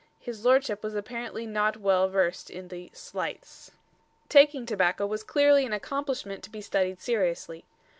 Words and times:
His 0.19 0.43
lordship 0.43 0.81
was 0.81 0.95
apparently 0.95 1.45
not 1.45 1.77
well 1.77 2.09
versed 2.09 2.49
in 2.49 2.69
the 2.69 2.89
"slights." 2.91 3.69
Taking 4.29 4.65
tobacco 4.65 5.05
was 5.05 5.21
clearly 5.21 5.63
an 5.63 5.73
accomplishment 5.73 6.41
to 6.45 6.49
be 6.49 6.59
studied 6.59 6.99
seriously. 6.99 7.65